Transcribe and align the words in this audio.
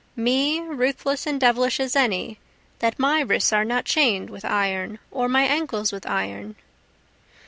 Me 0.15 0.59
ruthless 0.59 1.27
and 1.27 1.39
devilish 1.39 1.79
as 1.79 1.95
any, 1.95 2.39
that 2.79 2.97
my 2.97 3.19
wrists 3.21 3.53
are 3.53 3.63
not 3.63 3.85
chain'd 3.85 4.31
with 4.31 4.43
iron, 4.43 4.97
or 5.11 5.29
my 5.29 5.43
ankles 5.43 5.91
with 5.91 6.07
iron? 6.07 6.55